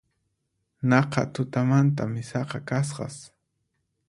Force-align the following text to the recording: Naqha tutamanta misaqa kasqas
Naqha 0.91 1.23
tutamanta 1.35 2.03
misaqa 2.15 2.59
kasqas 2.69 3.15